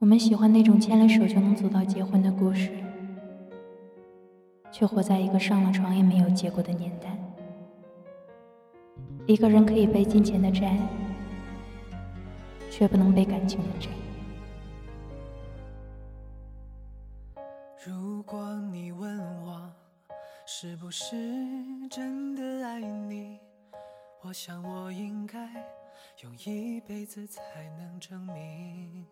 [0.00, 2.70] 我们喜欢那种牵了手就能走到结婚的故事，
[4.70, 7.18] 却活在一个上了床也没有结果的年代。
[9.26, 10.78] 一个人可以背金钱的债，
[12.70, 13.88] 却不能背感情的债。
[17.84, 19.68] 如果你问我
[20.46, 21.16] 是不是
[21.90, 23.40] 真的爱你，
[24.22, 25.50] 我想我应该
[26.22, 27.42] 用一辈子才
[27.76, 29.04] 能证明。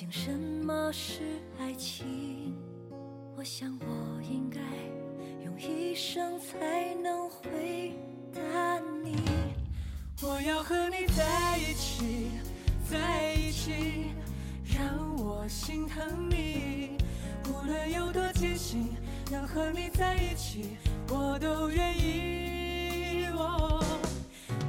[0.00, 1.20] 竟什么是
[1.58, 2.56] 爱情？
[3.36, 4.58] 我想我应该
[5.44, 7.92] 用一生才能回
[8.32, 8.40] 答
[9.04, 9.18] 你。
[10.22, 12.30] 我要和你在一起，
[12.90, 14.14] 在一起，
[14.64, 16.96] 让我心疼你。
[17.50, 18.96] 无论有多艰辛，
[19.30, 20.78] 能和你在一起，
[21.10, 23.26] 我都愿意。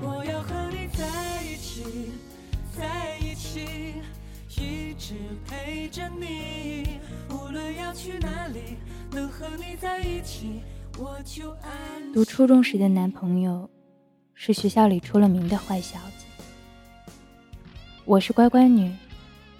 [0.01, 2.11] 我要和你在一起，
[2.77, 3.93] 在一起。
[4.61, 5.15] 一直
[5.47, 6.99] 陪着你，
[7.31, 8.77] 无论要去哪里，
[9.11, 10.61] 能和你在一起，
[10.99, 12.13] 我就安。
[12.13, 13.67] 读初中时的男朋友，
[14.35, 16.25] 是学校里出了名的坏小子。
[18.05, 18.95] 我是乖乖女，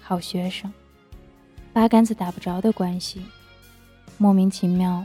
[0.00, 0.72] 好学生，
[1.72, 3.24] 八竿子打不着的关系，
[4.18, 5.04] 莫名其妙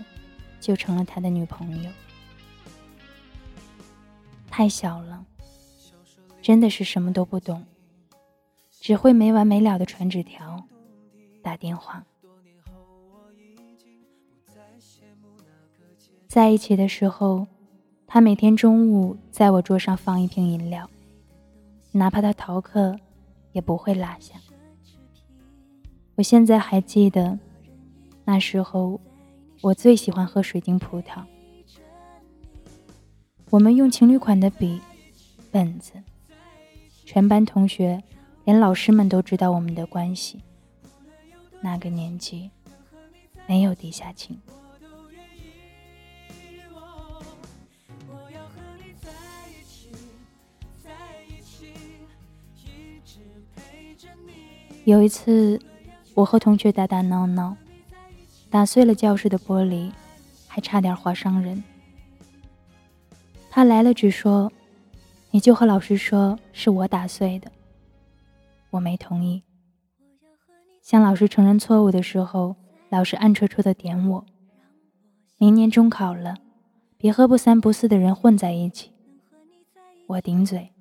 [0.59, 1.89] 就成了他的女朋友。
[4.51, 5.25] 太小了，
[6.41, 7.65] 真的是什么都不懂。
[8.87, 10.63] 只会没完没了的传纸条、
[11.43, 12.05] 打电话。
[16.25, 17.45] 在一起的时候，
[18.07, 20.89] 他每天中午在我桌上放一瓶饮料，
[21.91, 22.97] 哪怕他逃课，
[23.51, 24.35] 也不会落下。
[26.15, 27.37] 我现在还记得，
[28.23, 29.01] 那时候
[29.59, 31.21] 我最喜欢喝水晶葡萄。
[33.49, 34.79] 我们用情侣款的笔、
[35.51, 35.91] 本子，
[37.03, 38.01] 全班同学。
[38.47, 40.41] 连老师们都知道我们的关系。
[41.59, 42.49] 那个年纪，
[43.45, 44.39] 没有地下情。
[54.85, 55.61] 有一次，
[56.13, 57.57] 我和同学打打闹闹，
[58.49, 59.91] 打碎了教室的玻璃，
[60.47, 61.61] 还差点划伤人。
[63.49, 64.49] 他来了句说
[65.31, 67.51] ：“你就和老师说是我打碎的。”
[68.71, 69.43] 我没同意。
[70.81, 72.55] 向老师承认错误的时候，
[72.89, 74.25] 老师暗戳戳的点我
[75.37, 76.37] ：“明年中考了，
[76.97, 78.91] 别和不三不四的人混在一起。”
[80.07, 80.71] 我顶嘴：“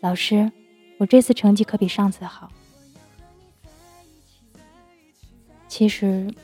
[0.00, 0.50] 老师，
[0.98, 2.50] 我这次成绩可比上次好。”
[5.68, 6.34] 其实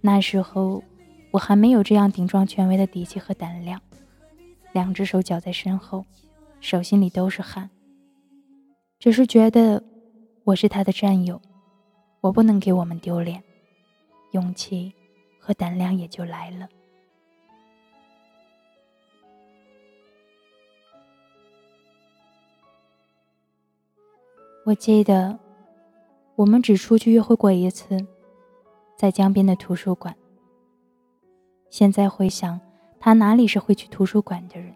[0.00, 0.82] 那时候
[1.30, 3.80] 我还没有这样顶撞权威的底气和胆量，
[4.72, 6.04] 两只手绞在身后，
[6.60, 7.70] 手心里都是汗。
[9.02, 9.82] 只是觉得
[10.44, 11.42] 我是他的战友，
[12.20, 13.42] 我不能给我们丢脸，
[14.30, 14.92] 勇气
[15.40, 16.68] 和胆量也就来了。
[24.64, 25.36] 我记得
[26.36, 27.98] 我们只出去约会过一次，
[28.96, 30.14] 在江边的图书馆。
[31.70, 32.60] 现在回想，
[33.00, 34.72] 他哪里是会去图书馆的人？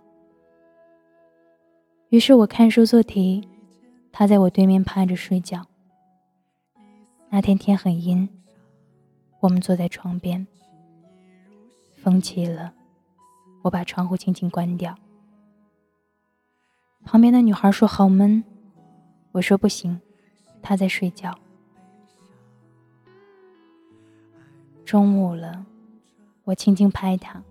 [2.08, 3.48] 于是我看书做题。
[4.18, 5.66] 他在我对面趴着睡觉。
[7.28, 8.26] 那天天很阴，
[9.40, 10.46] 我们坐在床边。
[11.96, 12.72] 风起了，
[13.60, 14.96] 我把窗户轻轻关掉。
[17.04, 18.42] 旁边的女孩说好闷，
[19.32, 20.00] 我说不行，
[20.62, 21.38] 她在睡觉。
[24.86, 25.66] 中午了，
[26.44, 27.42] 我轻轻拍她，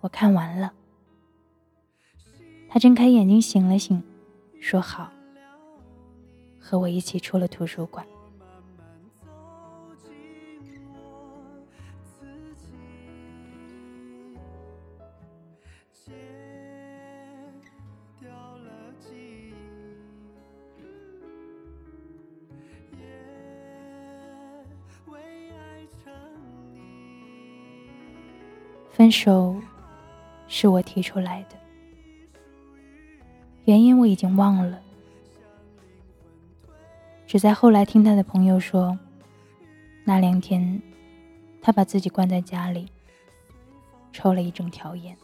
[0.00, 0.72] 我看完了。
[2.66, 4.02] 她睁开眼睛醒了醒，
[4.58, 5.12] 说好。
[6.68, 8.04] 和我一起出了图书馆。
[28.90, 29.54] 分手
[30.48, 31.56] 是我提出来的，
[33.66, 34.82] 原因我已经忘了。
[37.26, 38.96] 只在后来听他的朋友说，
[40.04, 40.80] 那两天，
[41.60, 42.88] 他把自己关在家里，
[44.12, 45.16] 抽了一整条烟。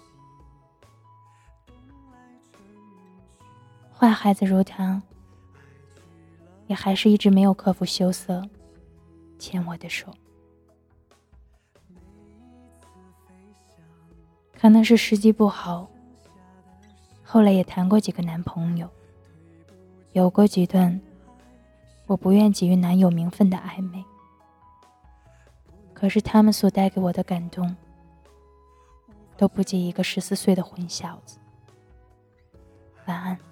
[3.95, 5.01] 坏孩子如他，
[6.67, 8.43] 也还是一直没有克服羞涩，
[9.39, 10.13] 牵我的手。
[14.59, 15.89] 可能是时机不好，
[17.23, 18.89] 后来也谈过几个男朋友，
[20.13, 21.01] 有过几段
[22.13, 24.05] 我不愿给予男友名分的暧昧。
[25.95, 27.75] 可是他们所带给我的感动，
[29.39, 31.39] 都不及一个十四岁的混小子。
[33.07, 33.52] 晚安。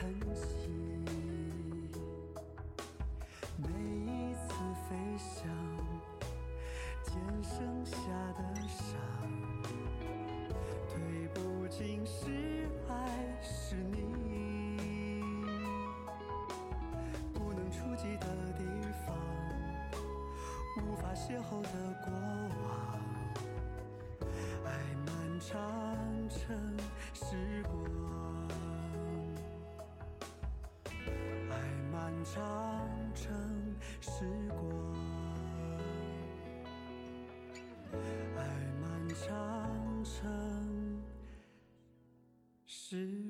[0.00, 0.70] 叹息，
[3.56, 4.54] 每一次
[4.88, 5.42] 飞翔，
[7.02, 7.96] 肩剩下
[8.36, 8.96] 的伤，
[10.88, 12.94] 退不进是爱，
[13.42, 14.76] 是你
[17.34, 18.64] 不能触及的地
[19.04, 19.16] 方，
[20.86, 21.68] 无法邂逅的
[22.04, 22.12] 过
[22.62, 22.70] 往，
[24.64, 24.66] 爱
[25.04, 25.50] 漫长
[26.28, 26.38] 成
[27.12, 28.07] 时光。
[32.34, 32.40] 长
[33.14, 33.32] 成
[34.00, 34.60] 时光，
[38.36, 38.40] 爱
[38.82, 40.12] 漫长成
[42.66, 43.27] 时光。